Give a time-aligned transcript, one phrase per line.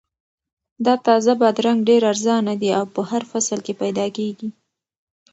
[0.85, 4.49] دا تازه بادرنګ ډېر ارزانه دي او په هر فصل کې پیدا کیږي.